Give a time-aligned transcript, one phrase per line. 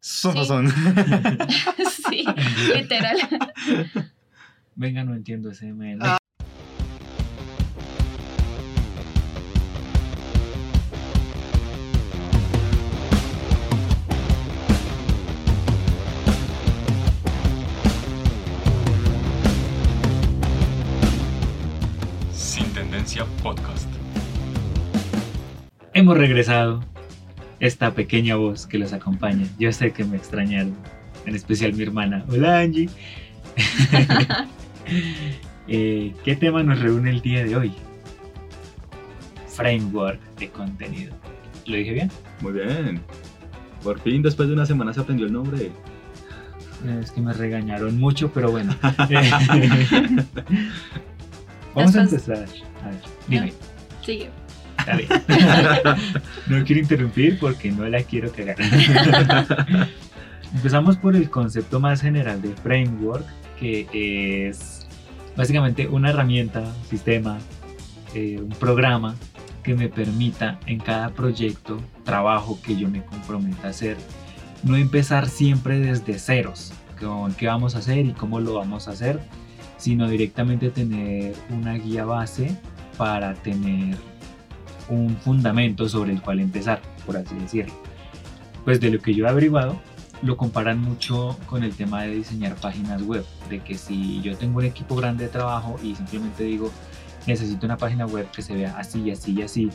[0.00, 0.44] Son, Sí.
[0.46, 0.68] son.
[2.10, 2.24] sí,
[2.74, 3.16] literal.
[4.74, 5.98] Venga, no entiendo ese meme.
[6.04, 6.18] Ah.
[22.34, 23.88] Sin Tendencia Podcast.
[25.94, 26.80] Hemos regresado.
[27.60, 29.46] Esta pequeña voz que los acompaña.
[29.58, 30.74] Yo sé que me extrañaron.
[31.26, 32.24] En especial mi hermana.
[32.28, 32.88] Hola Angie.
[35.70, 37.74] Eh, ¿Qué tema nos reúne el día de hoy?
[39.48, 41.14] Framework de contenido.
[41.66, 42.10] ¿Lo dije bien?
[42.40, 43.02] Muy bien.
[43.82, 45.66] Por fin, después de una semana se aprendió el nombre.
[45.66, 48.74] Eh, Es que me regañaron mucho, pero bueno.
[51.74, 52.48] Vamos a Después- empezar.
[52.82, 53.52] A ver, dime.
[54.02, 54.30] Sigue.
[54.86, 55.06] Dale.
[56.46, 58.56] no quiero interrumpir porque no la quiero cagar.
[60.54, 63.26] Empezamos por el concepto más general de framework,
[63.58, 64.86] que es
[65.36, 67.38] básicamente una herramienta, sistema,
[68.14, 69.14] eh, un programa
[69.62, 73.96] que me permita en cada proyecto, trabajo que yo me comprometa a hacer,
[74.62, 78.92] no empezar siempre desde ceros, con qué vamos a hacer y cómo lo vamos a
[78.92, 79.20] hacer,
[79.76, 82.56] sino directamente tener una guía base
[82.96, 83.96] para tener
[84.88, 87.74] un fundamento sobre el cual empezar, por así decirlo.
[88.64, 89.80] Pues de lo que yo he averiguado,
[90.22, 94.58] lo comparan mucho con el tema de diseñar páginas web, de que si yo tengo
[94.58, 96.70] un equipo grande de trabajo y simplemente digo,
[97.26, 99.70] necesito una página web que se vea así y así y así,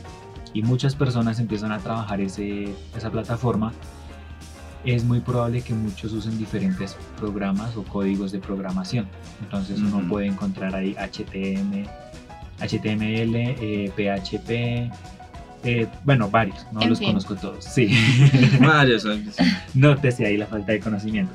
[0.52, 3.72] y muchas personas empiezan a trabajar ese, esa plataforma,
[4.84, 9.08] es muy probable que muchos usen diferentes programas o códigos de programación.
[9.42, 10.08] Entonces uno Ujú.
[10.08, 11.88] puede encontrar ahí HTML,
[12.66, 14.90] HTML, eh, PHP,
[15.64, 17.08] eh, bueno, varios, no En los fin.
[17.08, 17.64] conozco todos.
[17.64, 17.88] Sí.
[18.60, 19.06] Varios.
[19.72, 21.32] Nótese ahí la falta de conocimiento.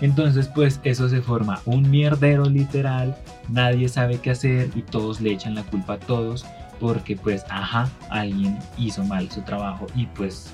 [0.00, 3.16] Entonces, pues eso se forma un mierdero literal,
[3.48, 6.46] nadie sabe qué hacer y todos le echan la culpa a todos
[6.80, 10.50] porque pues, ajá, alguien hizo mal su trabajo y pues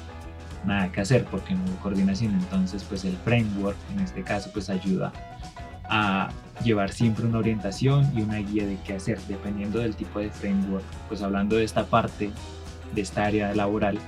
[0.66, 2.34] nada que hacer porque no hubo coordinación.
[2.34, 5.12] Entonces, pues el framework en este caso pues ayuda
[5.88, 6.28] a
[6.64, 10.84] llevar siempre una orientación y una guía de qué hacer dependiendo del tipo de framework.
[11.08, 12.30] Pues hablando de esta parte,
[12.94, 13.98] de esta área laboral,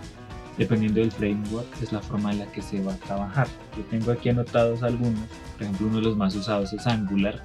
[0.57, 3.47] dependiendo del framework, es la forma en la que se va a trabajar.
[3.77, 5.21] Yo tengo aquí anotados algunos,
[5.55, 7.45] por ejemplo, uno de los más usados es Angular.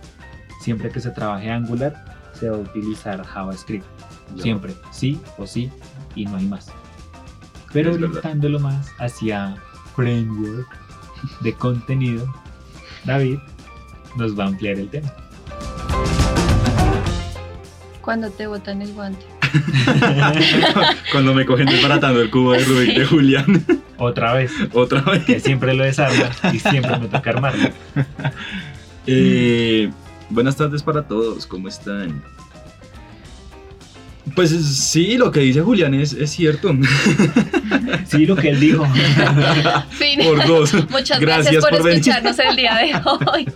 [0.61, 3.85] Siempre que se trabaje Angular, se va a utilizar JavaScript.
[4.37, 5.69] Siempre, sí o sí,
[6.15, 6.71] y no hay más.
[7.71, 8.17] Pero Es verdad.
[8.17, 9.55] orientándolo más hacia
[9.95, 10.67] framework
[11.41, 12.25] de contenido,
[13.05, 13.37] David
[14.15, 15.11] nos va a ampliar el tema.
[18.01, 19.25] Cuando te botan el guante.
[21.11, 23.65] Cuando me cogen desbaratando el cubo de Rubik de Julián.
[23.97, 25.23] Otra vez, Otra vez.
[25.23, 27.69] que siempre lo desarma y siempre me toca armarlo.
[29.07, 29.89] Eh,
[30.29, 32.21] buenas tardes para todos, ¿cómo están?
[34.35, 36.71] Pues sí, lo que dice Julián es, es cierto.
[38.07, 38.85] Sí, lo que él dijo.
[39.91, 40.19] Fin.
[40.23, 40.73] Por dos.
[40.89, 41.99] Muchas Gracias gracias, por, por venir.
[41.99, 43.47] escucharnos el día de hoy.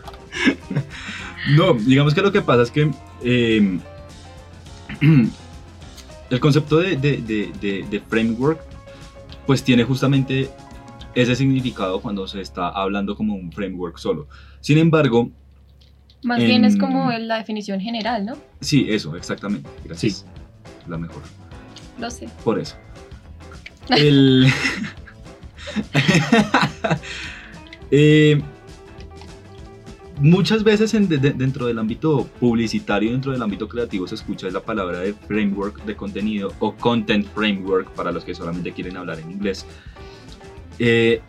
[1.56, 2.92] No, digamos que lo que pasa es que
[3.24, 3.80] eh,
[6.30, 8.60] el concepto de, de- de- de- de framework
[9.46, 10.50] pues tiene justamente
[11.16, 14.28] ese significado cuando se está hablando como un framework solo.
[14.60, 15.30] Sin embargo,
[16.24, 18.38] Más bien es En- como la definición general, ¿no?
[18.60, 19.70] sí, eso, exactamente.
[19.86, 20.26] Gracias.
[20.88, 21.22] La mejor.
[21.98, 22.28] Lo sé.
[22.44, 22.76] Por eso.
[23.90, 24.48] El...
[27.90, 28.42] Eh,
[30.20, 34.50] muchas veces en- de- de- dentro del ámbito publicitario, dentro del ámbito creativo, se escucha
[34.50, 39.20] la palabra de framework de contenido o content framework para los que solamente quieren hablar
[39.20, 39.66] en inglés.
[40.80, 41.22] Eh,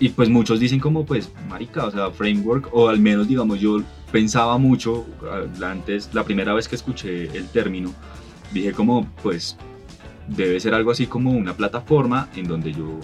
[0.00, 3.80] y pues muchos dicen como pues, marica, o sea, framework, o al menos digamos yo
[4.10, 7.92] pensaba mucho ah, antes, la primera vez que escuché el término,
[8.52, 9.56] dije como pues
[10.28, 12.98] debe ser algo así como una plataforma en donde yo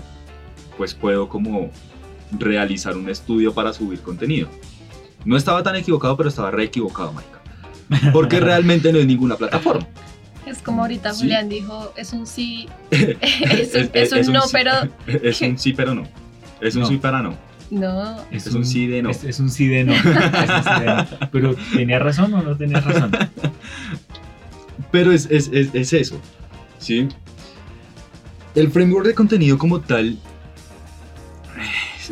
[0.76, 1.70] pues puedo como
[2.38, 4.48] realizar un estudio para subir contenido.
[5.24, 7.40] No estaba tan equivocado, pero estaba re equivocado, marica.
[8.12, 9.86] Porque realmente no es ninguna plataforma.
[10.46, 11.22] Es como ahorita Sí.
[11.22, 14.72] Julián dijo, es un sí, es un, es un es no, sí- pero
[15.22, 16.04] Es un sí, pero no.
[16.60, 16.88] Es un No.
[16.88, 17.34] sí para no.
[17.70, 18.16] no.
[18.30, 19.10] Es un sí de no.
[19.10, 19.92] Es, es un sí de no.
[19.94, 21.06] Es un sí de no.
[21.32, 23.10] Pero ¿tenía razón o no tenía razón?
[24.90, 26.20] Pero es, es, es, es eso.
[26.78, 27.08] ¿Sí?
[28.54, 30.18] El framework de contenido como tal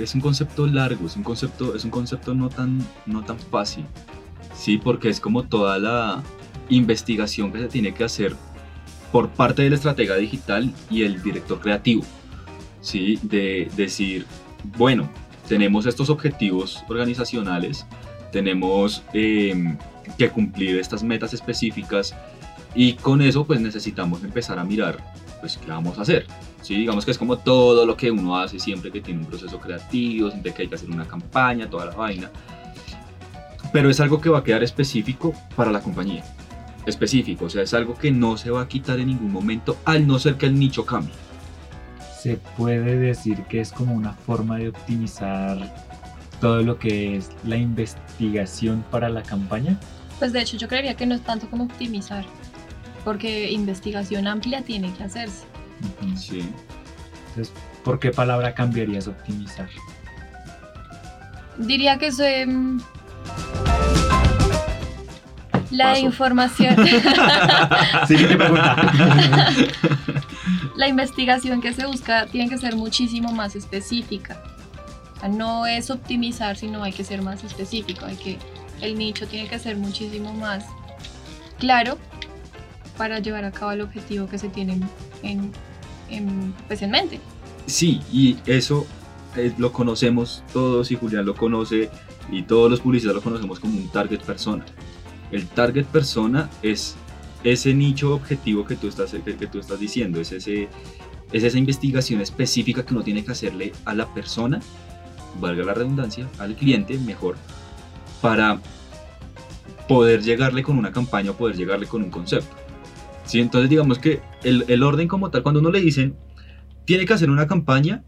[0.03, 3.85] es, un concepto largo, es un concepto, es un concepto no tan, no tan fácil.
[4.55, 6.23] Sí, porque es como toda la
[6.69, 8.35] investigación que se tiene que hacer
[9.13, 12.05] por parte del estratega digital y el director creativo.
[12.81, 13.19] ¿sí?
[13.23, 14.27] De decir,
[14.77, 15.09] bueno,
[15.49, 17.87] tenemos estos objetivos organizacionales,
[18.33, 19.77] tenemos eh,
[20.17, 22.15] que cumplir estas metas específicas
[22.75, 24.99] y con eso pues necesitamos empezar a mirar
[25.41, 26.27] pues qué vamos a hacer.
[26.63, 26.75] ¿Sí?
[26.75, 30.31] Digamos que es como todo lo que uno hace siempre que tiene un proceso creativo,
[30.31, 32.31] siempre que hay que hacer una campaña, toda la vaina.
[33.73, 36.25] Pero es algo que va a quedar específico para la compañía.
[36.87, 40.07] Específico, o sea, es algo que no se va a quitar en ningún momento al
[40.07, 41.15] no ser que el nicho cambie.
[42.19, 45.75] Se puede decir que es como una forma de optimizar
[46.41, 49.79] todo lo que es la investigación para la campaña.
[50.19, 52.25] Pues de hecho yo creería que no es tanto como optimizar,
[53.05, 55.45] porque investigación amplia tiene que hacerse.
[56.17, 56.41] Sí.
[57.31, 57.53] Entonces,
[57.85, 59.69] ¿por qué palabra cambiarías optimizar?
[61.59, 62.47] Diría que soy...
[62.47, 62.81] mm,
[65.71, 66.01] La Paso.
[66.01, 66.77] información,
[68.09, 68.93] Siguiente pregunta.
[70.77, 74.43] la investigación que se busca tiene que ser muchísimo más específica.
[75.17, 78.07] O sea, no es optimizar, sino hay que ser más específico.
[78.07, 78.39] Hay que,
[78.81, 80.65] el nicho tiene que ser muchísimo más
[81.59, 81.99] claro
[82.97, 84.89] para llevar a cabo el objetivo que se tiene en,
[85.23, 85.53] en,
[86.67, 87.21] pues en mente.
[87.67, 88.87] Sí, y eso
[89.37, 91.91] eh, lo conocemos todos y Julián lo conoce
[92.31, 94.65] y todos los publicistas lo conocemos como un target persona.
[95.31, 96.97] El target persona es
[97.45, 100.69] ese nicho objetivo que tú estás, que tú estás diciendo, es, ese,
[101.33, 104.61] es esa investigación específica que uno tiene que hacerle a la persona,
[105.41, 107.37] valga la redundancia, al cliente mejor,
[108.21, 108.61] para
[109.89, 112.57] poder llegarle con una campaña o poder llegarle con un concepto.
[113.29, 113.41] ¿Sí?
[113.41, 116.17] Entonces digamos que el, el orden como tal, cuando uno le dicen,
[116.87, 118.03] tiene que hacer una campaña,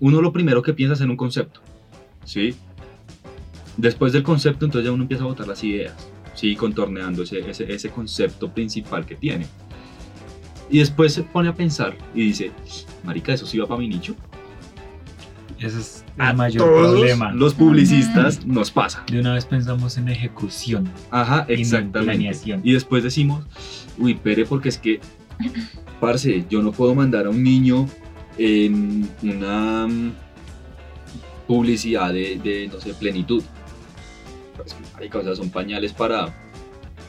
[0.00, 1.60] uno lo primero que piensa es en un concepto,
[2.24, 2.56] ¿sí?
[3.76, 5.94] Después del concepto, entonces ya uno empieza a botar las ideas,
[6.32, 6.56] ¿sí?
[6.56, 9.46] Contorneando ese, ese, ese concepto principal que tiene.
[10.70, 12.50] Y después se pone a pensar y dice,
[13.04, 14.16] marica, eso sí va para mi nicho.
[15.60, 17.32] Ese es A el mayor todos problema.
[17.32, 19.04] Los publicistas nos pasa.
[19.10, 22.00] De una vez pensamos en ejecución Ajá, en exactamente.
[22.00, 22.60] planeación.
[22.64, 23.44] Y después decimos,
[23.98, 25.00] uy, pere, porque es que,
[26.00, 27.86] parce, yo no puedo mandar a un niño
[28.38, 30.12] en una mm,
[31.46, 33.42] publicidad de, de, no sé, plenitud.
[34.56, 36.34] Pues, marica, o sea, son pañales para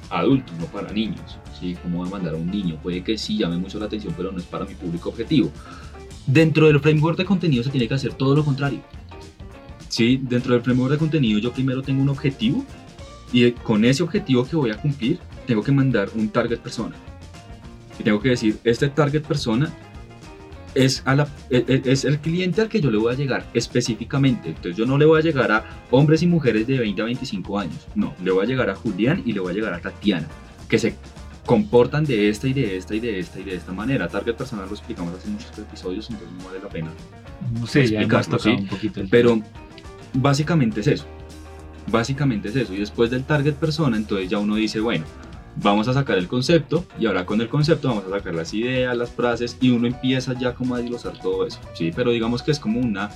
[0.09, 1.37] adultos, no para niños.
[1.57, 1.77] ¿sí?
[1.81, 2.77] ¿Cómo voy a mandar a un niño?
[2.83, 5.51] Puede que sí llame mucho la atención, pero no es para mi público objetivo.
[6.27, 8.79] Dentro del framework de contenido se tiene que hacer todo lo contrario.
[9.89, 10.19] ¿sí?
[10.21, 12.63] Dentro del framework de contenido yo primero tengo un objetivo
[13.33, 16.95] y con ese objetivo que voy a cumplir tengo que mandar un target persona.
[17.99, 19.71] Y tengo que decir, este target persona
[20.73, 23.45] es, a la- e- e- es el cliente al que yo le voy a llegar
[23.53, 24.49] específicamente.
[24.49, 27.59] Entonces yo no le voy a llegar a hombres y mujeres de 20 a 25
[27.59, 27.87] años.
[27.95, 30.27] No, le voy a llegar a Julián y le voy a llegar a Tatiana,
[30.69, 30.95] que se
[31.45, 34.07] comportan de esta y de esta y de esta y de esta manera.
[34.07, 36.91] Target personal lo explicamos hace muchos episodios, entonces no vale la pena
[37.59, 38.61] No sé, ya explicarlo, tocado ¿sí?
[38.61, 39.41] un poquito el pero
[40.13, 41.05] básicamente es eso.
[41.87, 42.73] Básicamente es eso.
[42.73, 45.03] Y después del target persona, entonces ya uno dice, bueno,
[45.57, 48.95] vamos a sacar el concepto y ahora con el concepto vamos a sacar las ideas,
[48.95, 51.59] las frases y uno empieza ya como a desglosar todo eso.
[51.73, 53.09] Sí, pero digamos que es como una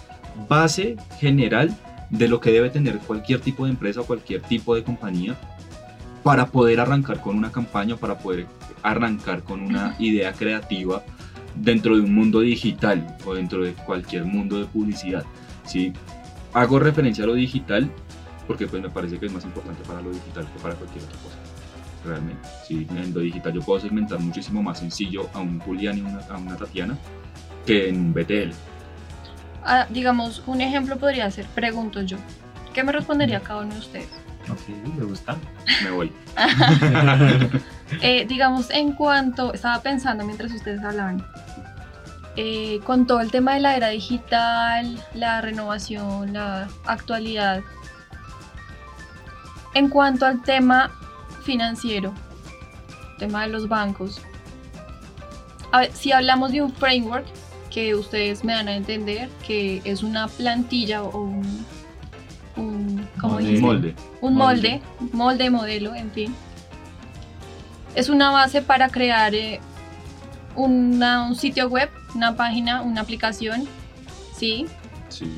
[0.49, 1.75] base general
[2.09, 5.35] de lo que debe tener cualquier tipo de empresa o cualquier tipo de compañía
[6.25, 8.47] para poder arrancar con una campaña, para poder
[8.81, 11.03] arrancar con una idea creativa
[11.53, 15.23] dentro de un mundo digital o dentro de cualquier mundo de publicidad.
[15.67, 15.93] ¿sí?
[16.51, 17.87] Hago referencia a lo digital
[18.47, 21.17] porque pues me parece que es más importante para lo digital que para cualquier otra
[21.19, 21.35] cosa.
[22.03, 22.87] Realmente, ¿sí?
[22.89, 26.37] en lo digital yo puedo segmentar muchísimo más sencillo a un Julián y una- a
[26.39, 26.97] una Tatiana
[27.67, 28.51] que en BTL.
[29.63, 32.17] Ah, digamos, un ejemplo podría ser, pregunto yo,
[32.73, 34.24] ¿qué me respondería cada uno de ustedes?
[34.49, 35.37] Ok, me gusta.
[35.83, 36.11] Me voy.
[38.01, 41.23] Eh, digamos, en cuanto, estaba pensando mientras ustedes hablaban,
[42.35, 47.61] eh, con todo el tema de la era digital, la renovación, la actualidad,
[49.75, 50.91] en cuanto al tema
[51.43, 52.11] financiero,
[53.19, 54.19] tema de los bancos,
[55.71, 57.25] a ver, si hablamos de un framework
[57.69, 61.65] que ustedes me dan a entender que es una plantilla o un,
[63.13, 63.47] un ¿cómo Modelo.
[63.49, 63.65] dijiste?
[63.65, 63.95] Molde.
[64.21, 64.81] un Molde.
[64.99, 66.35] molde, molde, modelo, en fin.
[67.95, 69.59] Es una base para crear eh,
[70.55, 73.65] una- un sitio web, una página, una aplicación,
[74.35, 74.65] ¿sí?
[75.09, 75.29] Sí.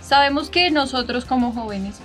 [0.00, 1.96] Sabemos que nosotros como jóvenes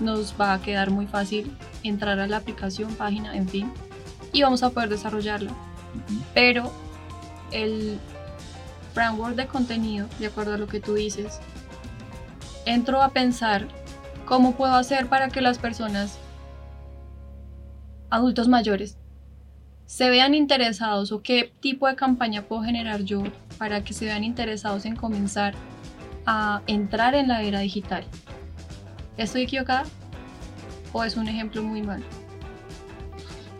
[0.00, 3.72] nos va a quedar muy fácil entrar a la aplicación, página, en fin,
[4.32, 5.52] y vamos a poder desarrollarla.
[6.34, 6.72] Pero
[7.52, 7.98] el
[8.94, 11.38] framework de contenido, de acuerdo a lo que tú dices,
[12.66, 13.68] entro a pensar
[14.28, 16.18] cómo puedo hacer para que las personas,
[18.10, 18.98] adultos mayores,
[19.86, 23.22] se vean interesados o qué tipo de campaña puedo generar yo
[23.56, 25.54] para que se vean interesados en comenzar
[26.26, 28.04] a entrar en la era digital.
[29.16, 29.84] ¿Estoy equivocada?
[30.92, 32.04] ¿O es un ejemplo muy malo?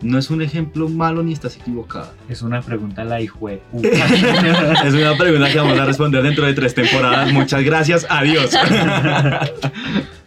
[0.01, 2.13] No es un ejemplo malo ni estás equivocada.
[2.29, 6.53] Es una pregunta la hijo de es una pregunta que vamos a responder dentro de
[6.53, 7.33] tres temporadas.
[7.33, 8.05] Muchas gracias.
[8.07, 8.51] Adiós.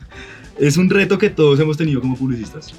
[0.63, 2.73] es un reto que todos hemos tenido como publicistas.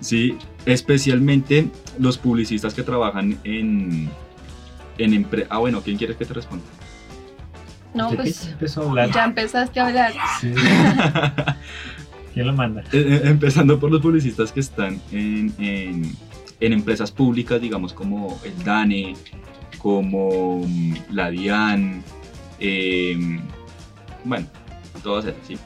[0.00, 1.68] Sí, especialmente
[1.98, 4.10] los publicistas que trabajan en,
[4.98, 5.48] en empresas.
[5.50, 6.64] Ah, bueno, ¿quién quieres que te responda?
[7.94, 9.10] No, pues empezó a hablar.
[9.12, 10.12] ya empezaste a hablar.
[10.40, 10.52] Sí.
[12.34, 12.82] ¿Quién lo manda?
[12.82, 16.16] Eh, eh, Empezando por los publicistas que están en, en-
[16.60, 19.14] en empresas públicas, digamos como el DANE,
[19.78, 22.02] como mm, la DIAN,
[22.58, 23.40] em,
[24.24, 24.46] bueno,
[25.02, 25.56] todas esas, ¿sí?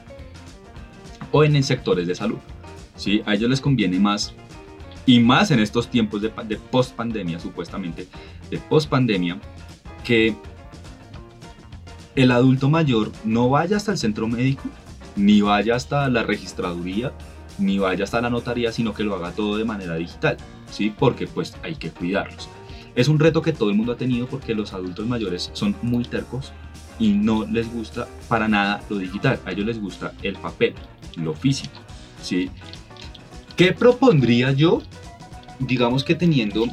[1.37, 2.37] O en, sectores de salud,
[2.95, 3.21] ¿sí?
[3.25, 4.33] A ellos les conviene más,
[5.05, 8.07] y más en estos tiempos de, de post-pandemia, supuestamente,
[8.49, 9.37] de post-pandemia,
[10.05, 10.33] que
[12.15, 14.63] el adulto mayor no vaya hasta el centro médico,
[15.17, 17.11] ni vaya hasta la registraduría,
[17.57, 20.37] ni vaya hasta la notaría, sino que lo haga todo de manera digital,
[20.71, 20.89] ¿sí?
[20.97, 22.47] Porque pues hay que cuidarlos.
[22.95, 26.05] Es un reto que todo el mundo ha tenido porque los adultos mayores son muy
[26.05, 26.53] tercos
[26.99, 29.39] y no les gusta para nada lo digital.
[29.45, 30.73] A ellos les gusta el papel,
[31.17, 31.73] lo físico,
[32.21, 32.49] ¿sí?
[33.55, 34.81] ¿Qué propondría yo?
[35.59, 36.65] Digamos que teniendo...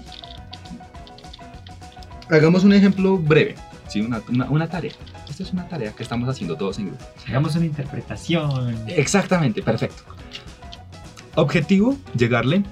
[2.31, 3.57] Hagamos un ejemplo breve,
[3.89, 4.01] ¿sí?
[4.01, 4.93] Una, una- una tarea.
[5.29, 7.05] Esta es una tarea que estamos haciendo todos en grupo.
[7.29, 8.77] Hagamos una interpretación.
[8.89, 10.03] Exactamente, perfecto.
[11.35, 12.63] Objetivo, llegarle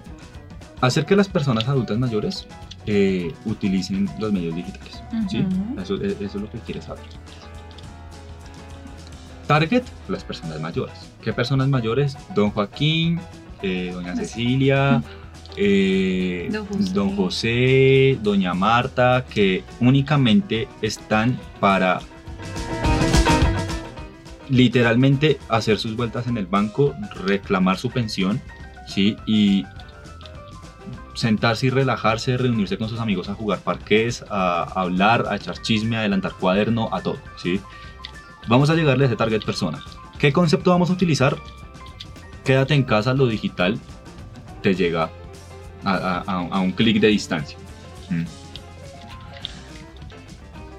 [0.80, 2.46] a hacer que las personas adultas mayores
[2.86, 5.02] eh, utilicen los medios digitales.
[5.28, 5.46] ¿sí?
[5.80, 7.04] Eso, e- eso es lo que quieres saber.
[9.50, 10.94] Target, las personas mayores.
[11.24, 12.16] ¿Qué personas mayores?
[12.36, 13.20] Don Joaquín,
[13.62, 15.02] eh, doña Cecilia,
[15.56, 16.92] eh, Don José.
[16.94, 21.98] don José, doña Marta, que únicamente están para
[24.48, 28.40] literalmente hacer sus vueltas en el banco, reclamar su pensión,
[28.86, 29.16] ¿sí?
[29.26, 29.66] Y
[31.14, 35.60] sentarse y relajarse, reunirse con sus amigos a jugar parqués, a, a hablar, a echar
[35.60, 37.60] chisme, a adelantar cuaderno, a todo, ¿sí?
[38.48, 39.82] Vamos a llegarle a ese target persona.
[40.18, 41.36] ¿Qué concepto vamos a utilizar?
[42.44, 43.78] Quédate en casa, lo digital
[44.62, 45.10] te llega
[45.84, 47.56] a, a- un clic de distancia.
[48.10, 48.24] ¿Mm?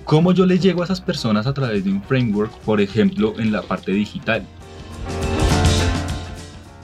[0.04, 3.52] ¿Cómo yo le llego a esas personas a través de un framework, por ejemplo, en
[3.52, 4.46] la parte digital?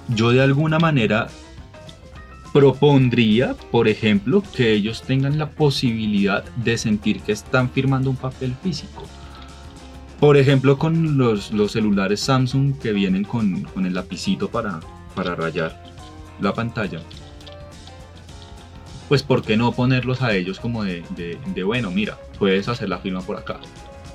[0.07, 1.27] Yo de alguna manera
[2.53, 8.55] propondría, por ejemplo, que ellos tengan la posibilidad de sentir que están firmando un papel
[8.63, 9.03] físico.
[10.19, 14.79] Por ejemplo, con los, los celulares Samsung que vienen con, con el lapicito para,
[15.15, 15.83] para rayar
[16.41, 17.01] la pantalla.
[19.07, 22.89] Pues, ¿por qué no ponerlos a ellos como de, de- de, bueno, mira, puedes hacer
[22.89, 23.59] la firma por acá?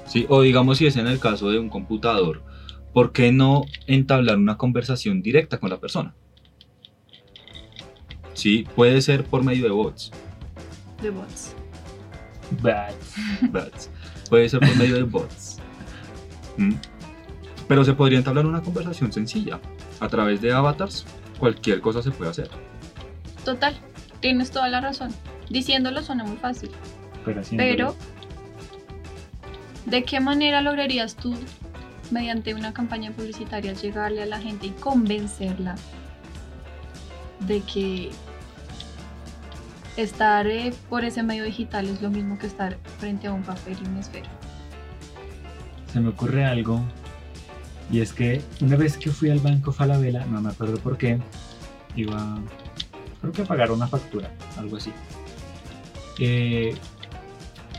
[0.06, 0.26] ¿Sí?
[0.28, 2.42] O digamos, si es en el caso de un computador,
[2.92, 6.14] ¿por qué no entablar una conversación directa con la persona?
[8.34, 10.10] Sí, puede ser por medio de bots.
[11.00, 11.54] De bots.
[12.60, 12.92] Bad.
[13.50, 13.88] bots.
[14.28, 15.51] Puede ser por medio de bots.
[16.56, 16.74] ¿Mm?
[17.68, 19.60] Pero se podría entablar una conversación sencilla.
[20.00, 21.06] A través de avatars,
[21.38, 22.50] cualquier cosa se puede hacer.
[23.44, 23.74] Total,
[24.20, 25.12] tienes toda la razón.
[25.48, 26.70] Diciéndolo suena muy fácil.
[27.56, 27.94] Pero,
[29.86, 31.34] ¿de qué manera lograrías tú,
[32.10, 35.76] mediante una campaña publicitaria, llegarle a la gente y convencerla
[37.40, 38.10] de que
[39.96, 43.76] estar eh, por ese medio digital es lo mismo que estar frente a un papel
[43.82, 44.28] y una esfera?
[45.92, 46.80] Se me ocurre algo.
[47.90, 51.18] Y es que una vez que fui al banco Falabella, no me acuerdo por qué,
[51.94, 52.38] iba,
[53.20, 54.92] creo que a pagar una factura, algo así.
[56.18, 56.74] Eh,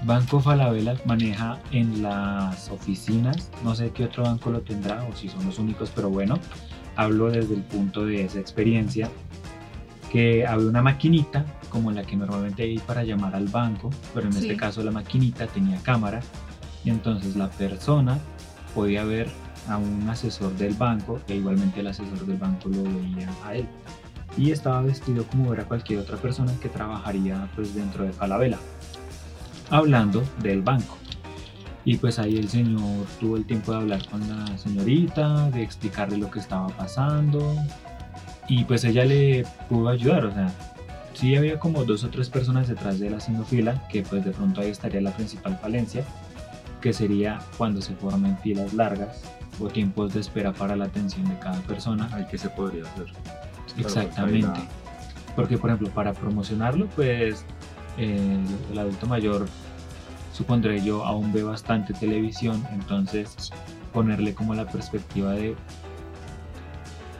[0.05, 5.29] banco Falabella maneja en las oficinas, no sé qué otro banco lo tendrá o si
[5.29, 6.37] son los únicos, pero bueno,
[6.95, 9.09] hablo desde el punto de esa experiencia,
[10.11, 14.33] que había una maquinita como la que normalmente hay para llamar al banco, pero en
[14.33, 14.39] Sí.
[14.41, 16.19] este caso la maquinita tenía cámara
[16.83, 18.17] y entonces la persona
[18.75, 19.29] podía ver
[19.67, 23.67] a un asesor del banco e igualmente el asesor del banco lo veía a él.
[24.37, 28.57] Y estaba vestido como era cualquier otra persona que trabajaría pues dentro de Falabella
[29.69, 30.97] hablando del banco.
[31.85, 36.17] Y pues ahí el señor tuvo el tiempo de hablar con la señorita de explicarle
[36.17, 37.55] lo que estaba pasando
[38.47, 40.25] y pues ella le pudo ayudar.
[40.25, 40.51] O sea
[41.13, 44.31] sí había como dos o tres personas detrás de él haciendo fila que pues de
[44.31, 46.03] pronto ahí estaría la principal falencia
[46.83, 49.21] que sería cuando se formen filas largas
[49.61, 52.09] o tiempos de espera para la atención de cada persona.
[52.11, 53.05] Ay, ¿qué se podría hacer?
[53.77, 54.47] Exactamente.
[54.47, 54.67] Claro,
[55.33, 57.45] Porque, por ejemplo, para promocionarlo, pues
[57.97, 58.37] eh,
[58.69, 59.47] el adulto mayor,
[60.33, 63.53] supondré yo, aún ve bastante televisión, entonces
[63.93, 65.55] ponerle como la perspectiva de,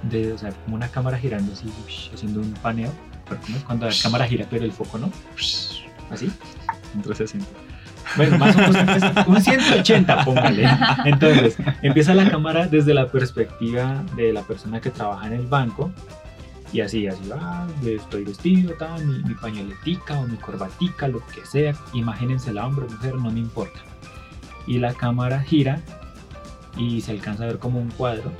[0.10, 1.72] de o sea, como una cámara girando así,
[2.14, 2.92] haciendo un paneo,
[3.30, 5.10] pero cuando la cámara gira pero el foco no,
[6.12, 6.30] así.
[6.96, 7.63] Un 360.
[8.16, 10.68] Bueno, más o menos un 180, póngale.
[11.06, 15.92] Entonces, empieza la cámara desde la perspectiva de la persona que trabaja en el banco.
[16.72, 21.46] Y así, así, ah, estoy vestido, tal, mi, mi pañoletica o mi corbatica, lo que
[21.46, 21.76] sea.
[21.94, 23.80] Imagínensela, hombre, mujer, no me importa.
[24.66, 25.80] Y la cámara gira
[26.78, 28.32] y se alcanza a ver como un cuadro.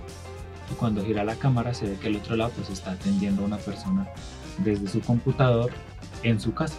[0.72, 3.46] Y cuando gira la cámara se ve que el otro lado pues está atendiendo a
[3.46, 4.08] una persona
[4.60, 5.72] desde su computador
[6.24, 6.78] en su casa.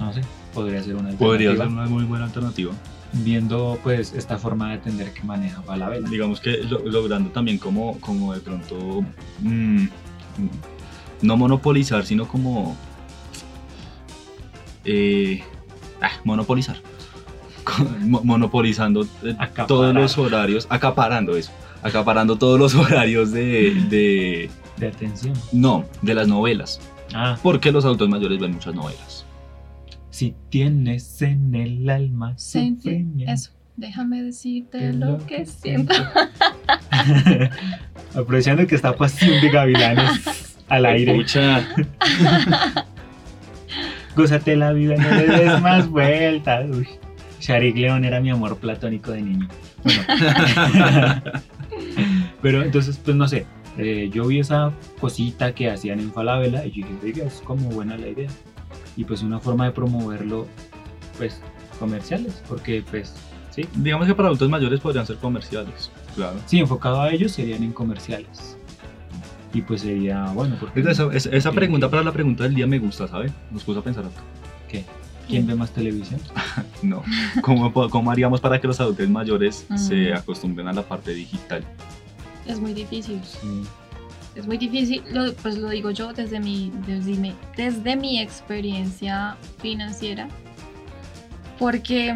[0.00, 0.20] No sé,
[0.56, 2.72] podría ser una Podría ser una muy buena alternativa.
[3.12, 6.08] Viendo pues esta forma de atender que maneja Falabella.
[6.08, 9.04] Digamos que lo- logrando también como, como de pronto
[9.40, 9.86] mm,
[11.22, 12.76] no monopolizar, sino como
[14.84, 15.42] eh,
[16.02, 16.78] ah, monopolizar.
[18.00, 19.66] Mo- Monopolizando eh, Acaparar.
[19.66, 21.50] todos los horarios, acaparando eso,
[21.82, 25.34] acaparando todos los horarios de, de De atención.
[25.52, 26.80] no, de las novelas,
[27.14, 29.15] Ah, porque los adultos mayores ven muchas novelas.
[30.16, 33.30] Si tienes en el alma sufrimiento.
[33.30, 33.50] eso.
[33.76, 35.92] Déjame decirte que lo que siento.
[38.14, 41.12] Aprovechando que está Pasión de Gavilanes al aire.
[44.16, 46.64] Gózate la vida, no le des más vueltas.
[46.70, 46.88] Uy.
[47.38, 49.48] Sharik León era mi amor platónico de niño.
[49.84, 50.02] Bueno.
[52.40, 53.44] Pero entonces, pues no sé.
[53.76, 57.98] eh, yo vi esa cosita que hacían en Falabella y yo dije, es como buena
[57.98, 58.30] la idea.
[58.96, 60.46] Y pues una forma de promoverlo,
[61.18, 61.40] pues
[61.78, 63.12] comerciales, porque pues
[63.50, 66.38] sí, Digamos que para adultos mayores podrían ser comerciales, claro.
[66.46, 68.56] sí, enfocado a ellos serían en comerciales.
[69.52, 72.78] Y pues sería bueno, porque esa, esa- esa pregunta para la pregunta del día me
[72.78, 73.30] gusta, ¿sabe?
[73.50, 74.20] Nos puso a pensar acá.
[74.68, 74.84] ¿qué?
[75.28, 76.20] ¿Quién ve más televisión?
[76.82, 77.02] No.
[77.42, 81.64] ¿Cómo, cómo haríamos para que los adultos mayores se acostumbren a la parte digital?
[82.46, 83.20] Es muy difícil.
[83.24, 83.62] Sí.
[84.36, 85.02] Es muy difícil,
[85.40, 90.28] pues lo digo yo desde mi, desde desde mi experiencia financiera,
[91.58, 92.14] porque,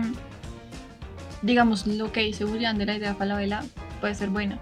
[1.40, 3.62] digamos, lo que dice Julián de la idea Falabella
[4.02, 4.58] puede ser buena,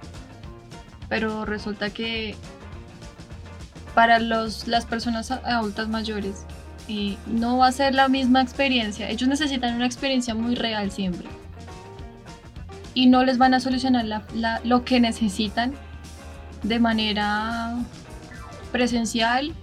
[1.08, 2.36] pero resulta que
[3.92, 6.44] para los, las personas adultas mayores
[6.86, 11.26] eh, no va a ser la misma experiencia, ellos necesitan una experiencia muy real siempre.
[12.94, 14.06] Y no les van a solucionar
[14.62, 15.74] lo que necesitan
[16.62, 17.74] de manera
[18.72, 19.54] presencial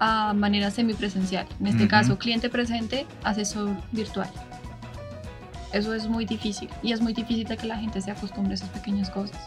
[0.00, 1.46] a manera semipresencial.
[1.60, 4.28] En este caso, cliente presente, asesor virtual.
[5.72, 8.54] Eso es muy difícil y es muy difícil de que la gente se acostumbre a
[8.54, 9.38] esas pequeñas cosas.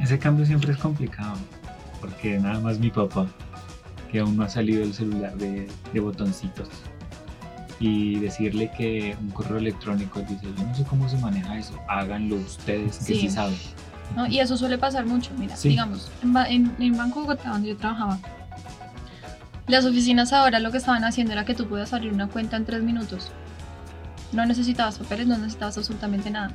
[0.00, 1.36] Ese cambio siempre es complicado,
[2.00, 3.26] porque nada más mi papá,
[4.12, 6.68] que aún no ha salido el celular de, de botoncitos,
[7.80, 12.36] y decirle que un correo electrónico dice, yo no sé cómo se maneja eso, háganlo
[12.36, 13.20] ustedes que Sí.
[13.22, 13.56] sí saben.
[14.16, 14.26] ¿No?
[14.26, 15.30] Y eso suele pasar mucho.
[15.38, 15.70] Mira, Sí.
[15.70, 18.18] digamos, en, en, en Banco Bogotá, donde yo trabajaba,
[19.66, 22.64] las oficinas ahora lo que estaban haciendo era que tú podías abrir una cuenta en
[22.64, 23.30] tres minutos.
[24.32, 26.50] No necesitabas papeles, no necesitabas absolutamente nada.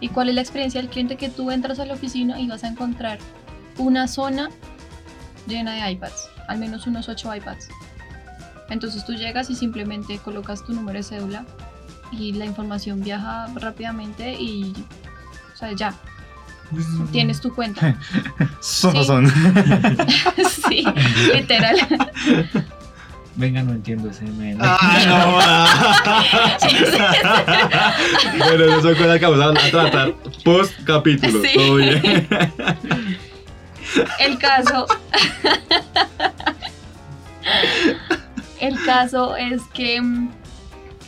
[0.00, 1.16] ¿Y cuál es la experiencia del cliente?
[1.16, 3.18] Que tú entras a la oficina y vas a encontrar
[3.78, 4.48] una zona
[5.46, 7.68] llena de iPads, al menos unos 8 iPads.
[8.70, 11.44] Entonces tú llegas y simplemente colocas tu número de cédula
[12.12, 14.72] y la información viaja rápidamente y,
[15.52, 15.94] o sea, ya,
[17.12, 17.96] tienes tu cuenta.
[18.60, 19.04] Son, Sí.
[19.04, 19.28] son.
[20.68, 20.84] sí,
[21.34, 21.76] literal.
[23.36, 24.58] Venga, no entiendo ese meme.
[24.60, 25.42] Ah,
[28.32, 28.38] no.
[28.38, 31.40] bueno, eso son cosas que vamos a tratar post capítulo.
[31.42, 31.48] Sí.
[31.54, 32.28] Todo bien.
[34.20, 34.86] El caso.
[38.60, 40.30] El caso es que, mm,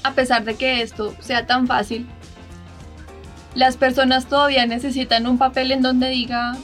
[0.03, 2.07] a pesar de que esto sea tan fácil,
[3.57, 6.57] las personas todavía necesitan un papel en donde diga,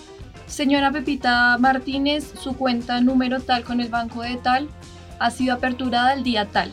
[0.47, 4.69] señora Pepita Martínez, su cuenta número tal con el banco de tal
[5.19, 6.71] ha sido aperturada el día tal.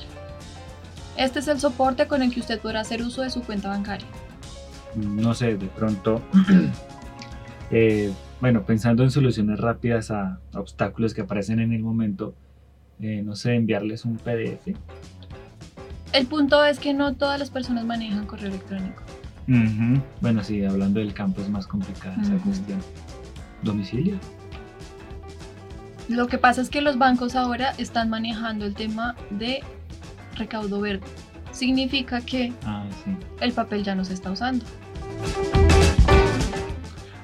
[1.16, 4.08] Este es el soporte con el que usted podrá hacer uso de su cuenta bancaria.
[4.96, 6.22] no sé, de pronto,
[7.72, 12.36] eh, bueno, pensando en soluciones rápidas a, a obstáculos que aparecen en el momento,
[13.00, 14.76] eh, no sé, enviarles un PDF.
[16.12, 19.04] El punto es que no todas las personas manejan correo electrónico.
[20.22, 22.80] Bueno, sí, hablando del campo es más complicada esa cuestión.
[23.64, 24.18] Domicilio.
[26.08, 29.62] Lo que pasa es que los bancos ahora están manejando el tema de
[30.36, 31.06] recaudo verde.
[31.52, 33.12] Significa que Ah, sí.
[33.42, 34.66] el papel ya no se está usando.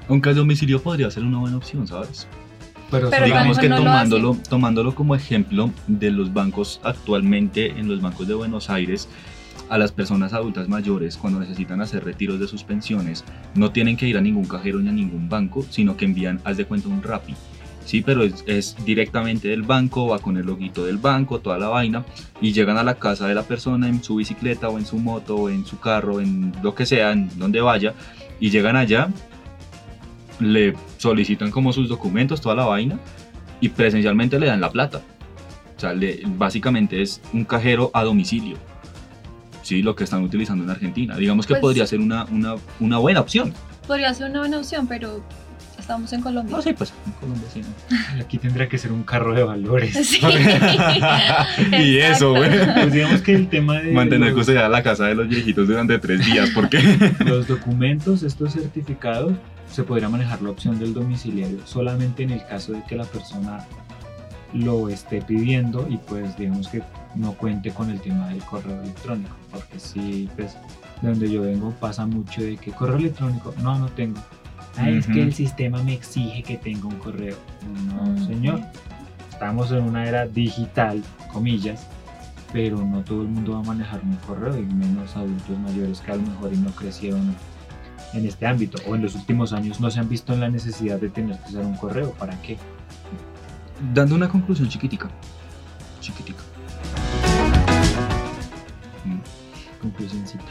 [0.08, 2.26] Aunque el domicilio podría ser una buena opción, ¿sabes?
[2.90, 8.00] Pero, Digamos que no lo tomándolo, tomándolo como ejemplo de los bancos actualmente, en los
[8.00, 9.08] bancos de Buenos Aires,
[9.68, 13.24] a las personas adultas mayores cuando necesitan hacer retiros de sus pensiones
[13.54, 16.56] no tienen que ir a ningún cajero ni a ningún banco, sino que envían, haz
[16.56, 17.34] de cuenta, un Rappi.
[17.84, 22.04] Sí, pero es, directamente del banco, va con el loguito del banco, toda la vaina,
[22.40, 25.36] y llegan a la casa de la persona en su bicicleta o en su moto
[25.36, 27.94] o en su carro, en lo que sea, en donde vaya,
[28.40, 29.08] y llegan allá,
[30.40, 32.98] le solicitan como sus documentos, toda la vaina,
[33.60, 35.02] y presencialmente le dan la plata.
[35.76, 35.94] O sea,
[36.36, 38.56] básicamente es un cajero a domicilio.
[39.66, 41.16] Sí, lo que están utilizando en Argentina.
[41.16, 43.52] Digamos que Pues- podría ser una, una, una buena opción.
[43.88, 45.24] Podría ser una buena opción, pero
[45.76, 46.54] estamos en Colombia.
[46.54, 47.62] No sé, pues en Colombia sí.
[47.62, 48.20] ¿no?
[48.22, 49.92] Aquí tendría que ser un carro de valores.
[50.06, 50.20] Sí.
[51.80, 52.48] y eso, güey.
[52.74, 55.98] Pues digamos que el tema de Mantener los, custodiada la casa de los viejitos durante
[55.98, 56.78] tres días, porque
[57.24, 59.32] los documentos, estos certificados,
[59.68, 63.66] se podría manejar la opción del domiciliario solamente en el caso de que la persona
[64.52, 66.82] lo esté pidiendo y pues digamos que
[67.16, 70.56] no cuente con el tema del correo electrónico, porque sí, pues
[71.02, 74.20] de donde yo vengo pasa mucho de que correo electrónico, no, no tengo.
[74.76, 77.36] Ah, es que el sistema me exige que tenga un correo.
[77.86, 78.60] No, señor.
[79.30, 81.02] Estamos en una era digital,
[81.32, 81.86] comillas,
[82.52, 86.12] pero no todo el mundo va a manejar un correo y menos adultos mayores que
[86.12, 87.34] a lo mejor y no crecieron
[88.12, 90.98] en este ámbito o en los últimos años no se han visto en la necesidad
[90.98, 92.12] de tener que usar un correo.
[92.12, 92.56] ¿Para qué?
[93.94, 95.08] dando una conclusión chiquitica.
[96.00, 96.42] Chiquitica.
[100.06, 100.44] Conclusioncita.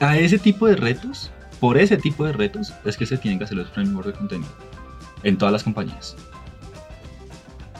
[0.00, 3.44] A ese tipo de retos, por ese tipo de retos, es que se tienen que
[3.44, 4.50] hacer los frameworks de contenido
[5.22, 6.16] en todas las compañías.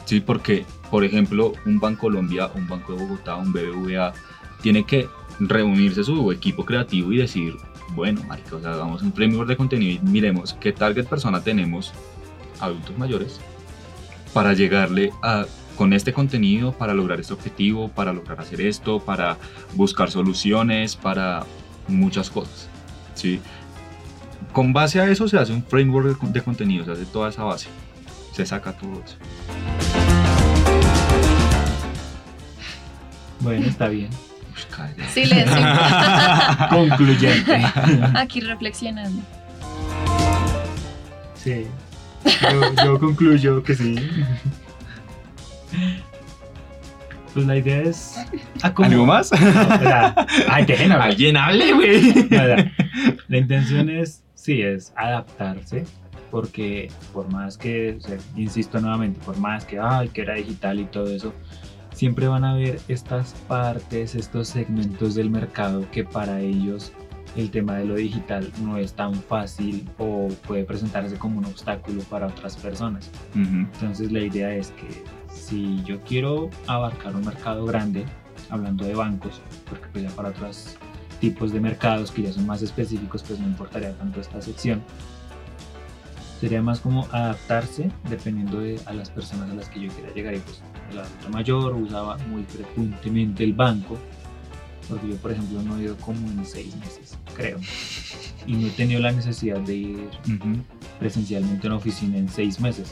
[0.05, 4.13] Sí, porque, por ejemplo, un Banco Colombia, un Banco de Bogotá, un BBVA,
[4.61, 5.07] tiene que
[5.39, 7.55] reunirse su equipo creativo y decir,
[7.95, 11.91] bueno, marica, o sea, hagamos un framework de contenido y miremos qué target persona tenemos,
[12.59, 13.39] adultos mayores,
[14.33, 15.45] para llegarle a
[15.77, 19.37] con este contenido para lograr este objetivo, para lograr hacer esto, para
[19.73, 21.43] buscar soluciones, para
[21.87, 22.67] muchas cosas.
[23.15, 23.39] ¿sí?
[24.53, 27.29] Con base a eso se hace un framework de, con- de contenido, se hace toda
[27.29, 27.67] esa base,
[28.33, 29.15] se saca todo eso.
[33.39, 34.09] Bueno, está bien.
[35.11, 35.57] Silencio.
[36.69, 37.63] Concluyente.
[38.15, 39.21] Aquí reflexionando.
[41.35, 41.65] Sí.
[42.51, 43.95] Yo, yo concluyo que sí.
[47.33, 48.17] Pues la idea es.
[48.61, 49.31] acomodar- ¿Algo más?
[49.31, 50.13] O sea,
[50.49, 51.01] ay, hablar.
[51.01, 52.29] ¿Alguien hable, güey?
[53.29, 55.85] La intención es, sí, es adaptarse,
[56.29, 60.79] porque por más que, o sea, insisto nuevamente, por más que, ay, que era digital
[60.81, 61.33] y todo eso,
[61.93, 66.91] siempre van a haber estas partes, estos segmentos del mercado que para ellos
[67.35, 72.01] el tema de lo digital no es tan fácil o puede presentarse como un obstáculo
[72.03, 73.09] para otras personas.
[73.31, 73.67] Ujú.
[73.73, 78.05] Entonces la idea es que si yo quiero abarcar un mercado grande,
[78.49, 80.77] hablando de bancos, porque pues ya para otros
[81.19, 84.81] tipos de mercados que ya son más específicos, pues no importaría tanto esta sección.
[86.39, 90.33] Sería más como adaptarse dependiendo de a las personas a las que yo quiera llegar.
[90.33, 93.97] Y pues el adulto mayor usaba muy frecuentemente el banco,
[94.89, 97.59] porque yo por ejemplo no he ido como en seis meses, creo.
[98.45, 100.09] Y no he tenido la necesidad de ir
[100.99, 102.91] presencialmente en oficina en seis meses.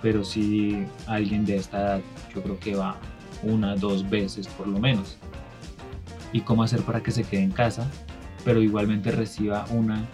[0.00, 2.00] Pero si alguien de esta edad,
[2.34, 2.96] yo creo que va
[3.42, 5.16] una, dos veces por lo menos.
[6.32, 7.86] ¿Y cómo hacer para que se quede en casa,
[8.44, 10.04] pero igualmente reciba una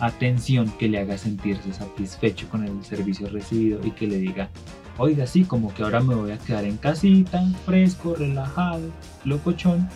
[0.00, 4.48] atención que le haga sentirse satisfecho con el servicio recibido y que le diga,
[4.96, 8.90] oiga, sí, como que ahora me voy a quedar en casita, fresco, relajado,
[9.24, 9.88] locochón,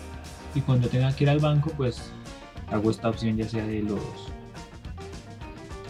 [0.55, 2.11] y cuando tenga que ir al banco, pues
[2.71, 3.99] hago esta opción ya sea de los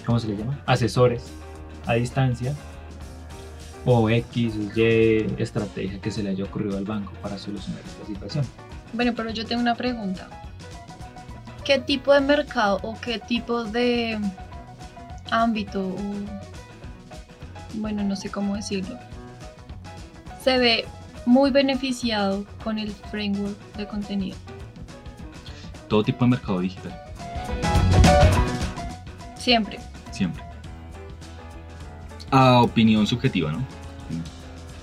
[0.05, 0.61] ¿cómo se le llama?
[0.65, 1.31] Asesores
[1.85, 2.53] a distancia
[3.85, 8.05] o X o Y estrategia que se le haya ocurrido al banco para solucionar esta
[8.05, 8.45] situación.
[8.93, 10.27] Bueno, pero yo tengo una pregunta.
[11.65, 14.19] ¿Qué tipo de mercado o qué tipo de
[15.31, 15.95] ámbito o
[17.75, 18.99] bueno, no sé cómo decirlo,
[20.43, 20.85] se ve
[21.25, 24.37] muy beneficiado con el framework de contenido?
[25.93, 26.91] Todo tipo de mercado digital,
[29.35, 29.79] Siempre.
[30.09, 30.43] siempre.
[32.31, 33.59] A opinión subjetiva, ¿no?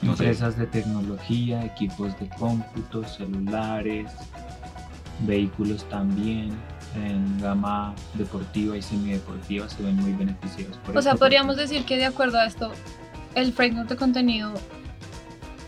[0.03, 0.23] No sé.
[0.23, 4.13] Empresas de tecnología, equipos de cómputo, celulares,
[5.27, 6.53] vehículos también,
[6.95, 10.77] en gama deportiva y semideportiva se ven muy beneficiados.
[10.77, 12.71] por O sea, podríamos decir que de acuerdo a esto,
[13.35, 14.55] el framework de contenido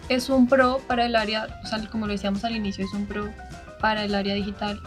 [0.09, 3.07] es un pro para el área, o sea, como lo decíamos al inicio, es un
[3.07, 3.29] pro
[3.81, 4.81] para el área digital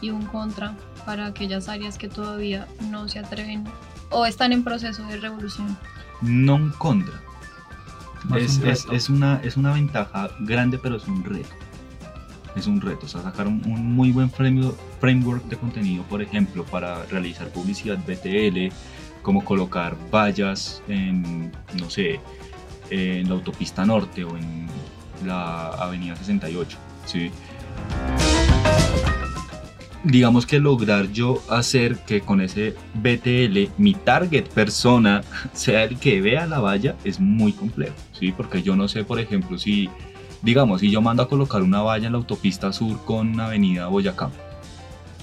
[0.00, 3.64] y un contra para aquellas áreas que todavía no se atreven
[4.10, 5.76] o están en proceso de revolución.
[6.22, 7.14] no en contra.
[8.36, 11.48] Es, un es- una, es una ventaja grande, pero es un reto.
[12.56, 13.06] Es un reto.
[13.06, 17.48] O sea, sacar un, un muy buen frame- framework de contenido, por ejemplo, para realizar
[17.50, 18.74] publicidad BTL,
[19.22, 22.18] como colocar vallas en, no sé,
[22.90, 24.66] en la autopista norte o en
[25.24, 26.76] la avenida 68.
[27.06, 27.30] ¿sí?
[30.08, 35.20] Digamos que lograr yo hacer que con ese BTL mi target persona
[35.52, 38.32] sea el que vea la valla es muy complejo, ¿sí?
[38.32, 39.90] Porque yo no sé, por ejemplo, si,
[40.40, 44.30] digamos, si yo mando a colocar una valla en la autopista sur con Avenida Boyacá,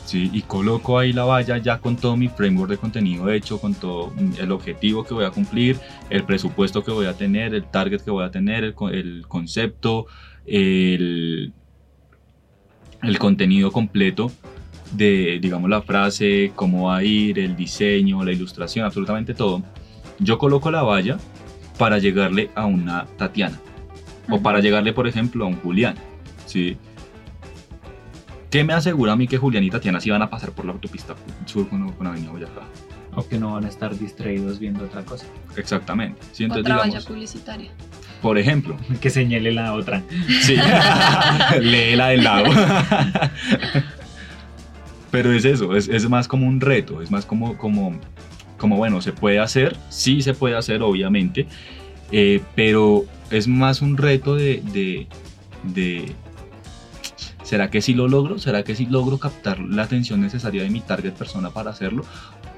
[0.06, 0.30] ¿sí?
[0.32, 4.12] Y coloco ahí la valla ya con todo mi framework de contenido hecho, con todo
[4.16, 5.80] mm, el objetivo que voy a cumplir,
[6.12, 10.06] el presupuesto que voy a tener, el target que voy a tener, el, el concepto,
[10.46, 11.54] el,
[13.02, 14.32] el contenido completo
[14.98, 19.62] de, digamos, la frase, cómo va a ir, el diseño, la ilustración, absolutamente todo.
[20.20, 21.18] Yo coloco la valla
[21.78, 23.60] para llegarle a una Tatiana
[24.30, 25.96] o para llegarle, por ejemplo, a un Julián.
[26.46, 26.78] ¿sí?
[28.50, 30.72] ¿Qué me asegura a mí que Julián y Tatiana sí van a pasar por la
[30.72, 32.62] autopista sur con, con Avenida Boyacá?
[33.18, 35.26] O que no van a estar distraídos viendo otra cosa.
[35.56, 36.22] Exactamente.
[36.32, 36.44] ¿sí?
[36.46, 37.72] Entonces, Otra valla publicitaria.
[38.22, 40.04] por ejemplo, Que señale la otra.
[40.42, 40.56] Sí.
[41.62, 42.46] Lee la del lado.
[45.16, 47.98] Pero es eso, es, es más como un reto, es más como, como,
[48.58, 51.48] como, bueno, se puede hacer, sí se puede hacer, obviamente,
[52.12, 55.08] eh, pero es más un reto de, de,
[55.74, 56.12] de,
[57.44, 58.40] ¿será que sí lo logro?
[58.40, 62.04] ¿Será que sí logro captar la atención necesaria de mi target persona para hacerlo?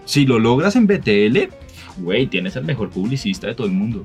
[0.05, 1.53] Si lo logras en BTL,
[1.99, 4.03] güey, tienes el mejor publicista de todo el mundo.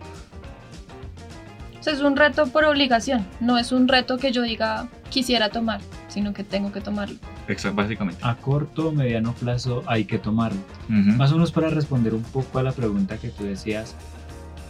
[1.86, 6.34] Es un reto por obligación, no es un reto que yo diga quisiera tomar, sino
[6.34, 7.16] que tengo que tomarlo.
[7.48, 8.20] Exacto, básicamente.
[8.24, 10.60] A corto o mediano plazo hay que tomarlo.
[10.88, 13.94] Más o menos para responder un poco a la pregunta que tú decías,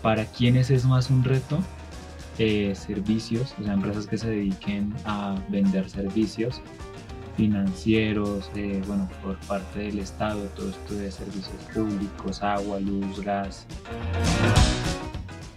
[0.03, 1.59] ¿para quiénes es más un reto?
[2.39, 6.63] Eh, servicios, o sea, empresas que se dediquen a vender servicios
[7.37, 13.67] financieros, eh, bueno, por parte del Estado, todo esto de servicios públicos, agua, luz, gas.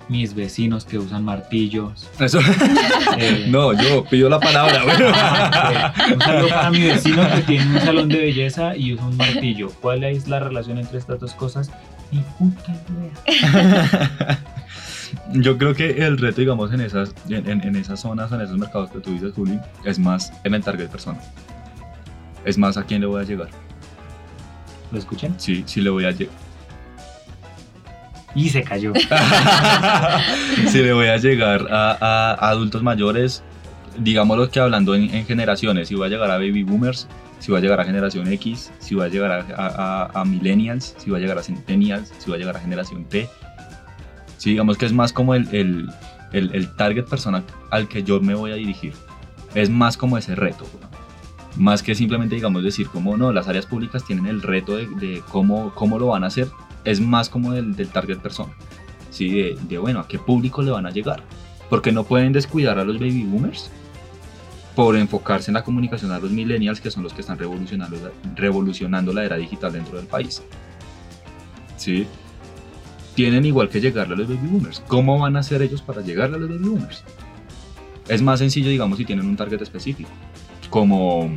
[0.08, 2.08] Mis vecinos que usan martillos.
[2.20, 2.40] Eso.
[3.18, 5.08] eh, No, yo pido la palabra, bueno.
[6.16, 9.72] Un saludo para mi vecino que tiene un salón de belleza y usa un martillo.
[9.82, 11.72] ¿Cuál es la relación entre estas dos cosas?
[12.12, 12.76] Ni puta
[13.26, 14.40] idea.
[15.34, 18.58] Yo creo que el reto, digamos, en esas, en, en- en esas zonas, en esos
[18.58, 21.18] mercados que tú dices, Juli, es más en el target persona.
[22.44, 23.50] Es más a quién le voy a llegar.
[24.92, 25.34] ¿Lo escuchan?
[25.38, 26.36] Sí, sí le voy a llegar.
[28.36, 28.92] Y se cayó.
[30.72, 33.44] si le voy a llegar a, adultos mayores,
[33.98, 37.08] digámoslo que hablando en, en generaciones, si voy a llegar a baby boomers,
[37.40, 41.10] si voy a llegar a generación X, si voy a llegar a, a- millennials, si
[41.10, 43.30] voy a llegar a centennials, si voy a llegar a generación T.
[44.38, 45.90] Sí, digamos que es más como el, el-
[46.34, 48.94] el- target persona al que yo me voy a dirigir.
[49.54, 50.66] Es más como ese reto.
[51.56, 55.22] Más que simplemente, digamos, decir como no, las áreas públicas tienen el reto de, de
[55.32, 56.50] cómo, cómo lo van a hacer.
[56.86, 58.54] Es más como del, del target persona.
[59.10, 59.30] ¿sí?
[59.30, 61.24] De, de, bueno, a qué público le van a llegar.
[61.70, 63.72] Porque no pueden descuidar a los baby boomers
[64.76, 67.98] por enfocarse en la comunicación a los millennials, que son los que están revolucionando,
[68.36, 70.44] revolucionando la era digital dentro del país.
[71.78, 72.06] ¿Sí?
[73.16, 74.84] Tienen igual que llegarle a los baby boomers.
[74.88, 77.04] ¿Cómo van a hacer ellos para llegarle a los baby boomers?
[78.10, 80.10] Es más sencillo, digamos, si tienen un target específico,
[80.70, 81.32] como,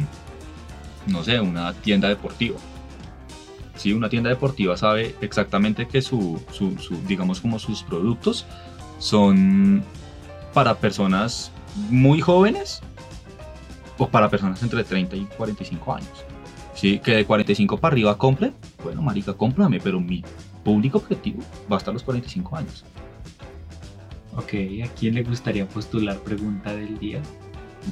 [1.06, 2.58] no sé, una tienda deportiva.
[3.78, 8.44] Sí, una tienda deportiva sabe exactamente que su, su- digamos como sus productos
[8.98, 9.82] son
[10.52, 11.50] para personas
[11.88, 12.80] muy jóvenes
[13.96, 16.24] o para personas entre 30 y 45 años.
[16.74, 20.24] Sí, que de 45 para arriba compre, bueno, marica, cómprame, pero mi
[20.64, 21.40] público objetivo
[21.72, 22.84] va hasta los 45 años.
[24.36, 27.20] Ok, ¿a quién le gustaría postular pregunta del día?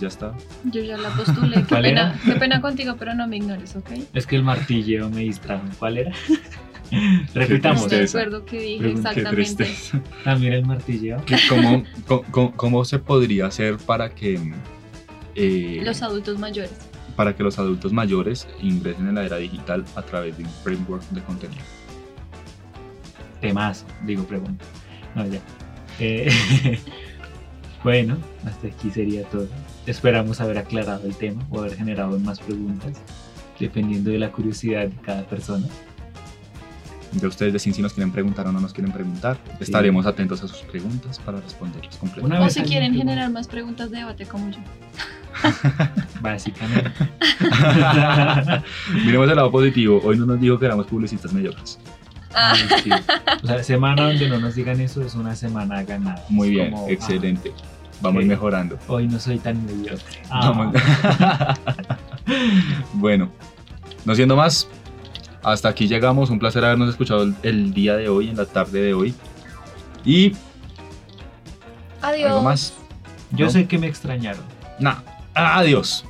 [0.01, 0.35] Ya está.
[0.65, 1.57] Yo ya la postulé.
[1.63, 3.91] Qué ¿Cuál pena, qué pena contigo, pero no me ignores, ¿ok?
[4.13, 5.65] Es que el martilleo me distrajo.
[5.79, 6.13] ¿Cuál era?
[7.35, 7.91] Repitamos.
[7.91, 9.65] No recuerdo qué dije Pregunta, Qué exactamente.
[9.65, 10.01] tristeza.
[10.25, 11.25] También el martilleo.
[11.25, 11.85] Que ¿Cómo,
[12.31, 14.41] cómo- cómo- se podría hacer para que,
[15.35, 16.73] eh, Los adultos mayores.
[17.17, 21.03] para que los adultos mayores ingresen en la era digital a través de un framework
[21.11, 21.63] de contenido?
[23.41, 24.65] Temazo, digo pregunta.
[25.15, 25.41] No, ya.
[25.99, 26.29] Eh,
[27.83, 29.49] bueno, hasta aquí sería todo.
[29.87, 32.93] Esperamos haber aclarado el tema o haber generado más preguntas,
[33.59, 35.67] dependiendo de la curiosidad de cada persona.
[37.13, 39.39] Ya ustedes deciden si nos quieren preguntar o no nos quieren preguntar.
[39.61, 42.45] Estaremos atentos a sus preguntas para responderlas completamente.
[42.45, 44.59] O si quieren generar más preguntas de debate como yo.
[46.21, 46.91] Básicamente.
[49.05, 50.01] Miremos el lado positivo.
[50.05, 51.79] Hoy no nos dijo que éramos publicistas mediocres.
[52.35, 52.91] Ah, Ay, sí.
[53.43, 56.23] O sea, semana donde no nos digan eso es una semana ganada.
[56.29, 57.53] Muy Es bien, como, excelente.
[58.01, 58.29] Vamos ok.
[58.29, 58.79] mejorando.
[58.89, 60.21] hoy no soy tan mediocre.
[60.31, 60.75] Ah, Vamos.
[62.95, 63.31] bueno,
[64.05, 64.69] no siendo más,
[65.43, 66.31] hasta aquí llegamos.
[66.31, 69.15] Un placer habernos escuchado el, el día de hoy, en la tarde de hoy.
[70.05, 70.35] Y
[72.03, 72.31] adiós.
[72.31, 72.75] algo más.
[73.33, 73.53] Yo ¿no?
[73.53, 74.45] sé que me extrañaron.
[74.79, 75.03] Nada.
[75.35, 76.05] Adiós.